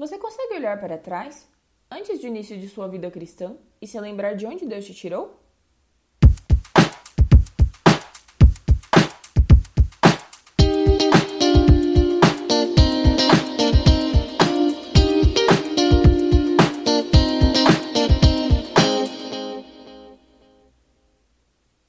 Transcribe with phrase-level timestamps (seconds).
[0.00, 1.46] Você consegue olhar para trás,
[1.90, 5.38] antes do início de sua vida cristã, e se lembrar de onde Deus te tirou?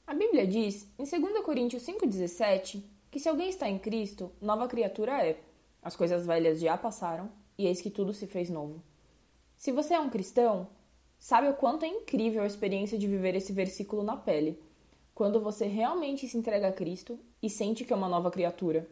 [0.06, 5.26] A Bíblia diz, em 2 Coríntios 5,17, que se alguém está em Cristo, nova criatura
[5.26, 5.40] é.
[5.82, 8.82] As coisas velhas já passaram e eis que tudo se fez novo.
[9.56, 10.68] Se você é um cristão,
[11.18, 14.60] sabe o quanto é incrível a experiência de viver esse versículo na pele,
[15.14, 18.88] quando você realmente se entrega a Cristo e sente que é uma nova criatura.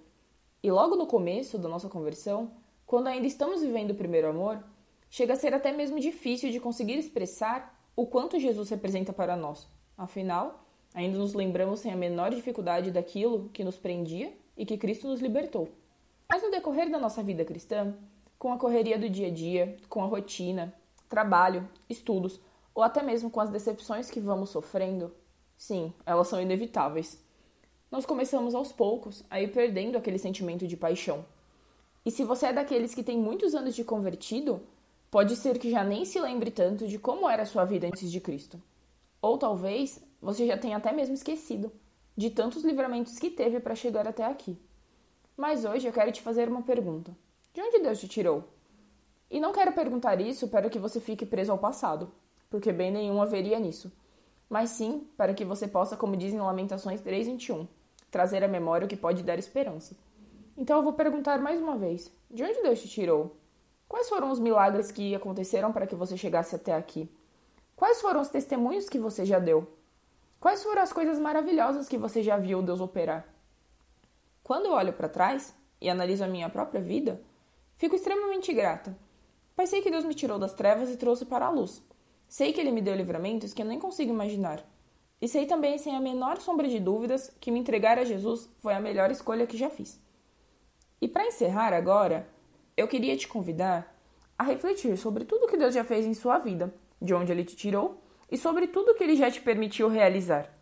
[0.62, 2.52] E logo no começo da nossa conversão,
[2.86, 4.62] quando ainda estamos vivendo o primeiro amor,
[5.08, 9.66] chega a ser até mesmo difícil de conseguir expressar o quanto Jesus representa para nós.
[9.96, 15.08] Afinal, ainda nos lembramos sem a menor dificuldade daquilo que nos prendia e que Cristo
[15.08, 15.68] nos libertou.
[16.28, 17.94] Mas no decorrer da nossa vida cristã,
[18.40, 20.74] com a correria do dia a dia, com a rotina,
[21.10, 22.40] trabalho, estudos
[22.74, 25.14] ou até mesmo com as decepções que vamos sofrendo,
[25.58, 27.22] sim, elas são inevitáveis.
[27.90, 31.22] Nós começamos aos poucos a ir perdendo aquele sentimento de paixão.
[32.02, 34.62] E se você é daqueles que tem muitos anos de convertido,
[35.10, 38.10] pode ser que já nem se lembre tanto de como era a sua vida antes
[38.10, 38.58] de Cristo.
[39.20, 41.70] Ou talvez você já tenha até mesmo esquecido
[42.16, 44.56] de tantos livramentos que teve para chegar até aqui.
[45.36, 47.14] Mas hoje eu quero te fazer uma pergunta.
[47.52, 48.44] De onde Deus te tirou?
[49.30, 52.12] E não quero perguntar isso para que você fique preso ao passado,
[52.48, 53.92] porque bem nenhum haveria nisso,
[54.48, 57.66] mas sim para que você possa, como dizem Lamentações 3:21,
[58.10, 59.96] trazer à memória o que pode dar esperança.
[60.56, 63.36] Então eu vou perguntar mais uma vez: de onde Deus te tirou?
[63.88, 67.10] Quais foram os milagres que aconteceram para que você chegasse até aqui?
[67.74, 69.66] Quais foram os testemunhos que você já deu?
[70.38, 73.26] Quais foram as coisas maravilhosas que você já viu Deus operar?
[74.44, 77.20] Quando eu olho para trás e analiso a minha própria vida,
[77.80, 78.94] Fico extremamente grata.
[79.56, 81.82] Pois sei que Deus me tirou das trevas e trouxe para a luz.
[82.28, 84.62] Sei que Ele me deu livramentos que eu nem consigo imaginar.
[85.18, 88.74] E sei também, sem a menor sombra de dúvidas, que me entregar a Jesus foi
[88.74, 89.98] a melhor escolha que já fiz.
[91.00, 92.28] E para encerrar agora,
[92.76, 93.96] eu queria te convidar
[94.38, 97.56] a refletir sobre tudo que Deus já fez em sua vida, de onde Ele te
[97.56, 97.98] tirou
[98.30, 100.54] e sobre tudo que Ele já te permitiu realizar.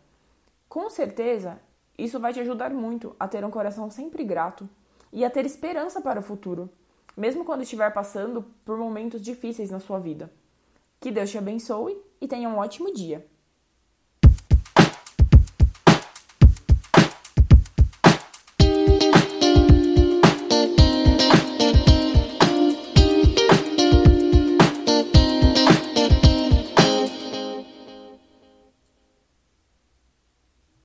[0.69, 1.59] Com certeza,
[1.97, 4.69] isso vai te ajudar muito a ter um coração sempre grato
[5.11, 6.71] e a ter esperança para o futuro
[7.15, 10.31] mesmo quando estiver passando por momentos difíceis na sua vida.
[10.99, 13.25] Que Deus te abençoe e tenha um ótimo dia!